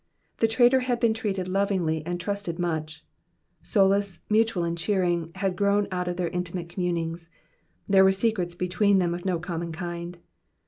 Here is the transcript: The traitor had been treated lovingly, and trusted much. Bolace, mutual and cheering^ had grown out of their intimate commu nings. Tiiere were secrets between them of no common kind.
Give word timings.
The 0.39 0.47
traitor 0.47 0.79
had 0.79 0.99
been 0.99 1.13
treated 1.13 1.47
lovingly, 1.47 2.03
and 2.07 2.19
trusted 2.19 2.57
much. 2.57 3.05
Bolace, 3.63 4.21
mutual 4.31 4.63
and 4.63 4.75
cheering^ 4.75 5.35
had 5.35 5.55
grown 5.55 5.87
out 5.91 6.07
of 6.07 6.17
their 6.17 6.29
intimate 6.29 6.69
commu 6.69 6.91
nings. 6.91 7.29
Tiiere 7.87 8.03
were 8.05 8.11
secrets 8.11 8.55
between 8.55 8.97
them 8.97 9.13
of 9.13 9.25
no 9.25 9.37
common 9.37 9.71
kind. 9.71 10.17